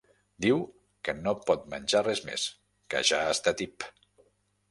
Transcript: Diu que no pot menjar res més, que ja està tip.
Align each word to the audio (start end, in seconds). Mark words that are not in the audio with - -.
Diu 0.43 0.61
que 1.07 1.13
no 1.17 1.33
pot 1.49 1.67
menjar 1.75 2.01
res 2.07 2.23
més, 2.29 2.45
que 2.95 3.01
ja 3.11 3.19
està 3.35 3.57
tip. 3.63 3.87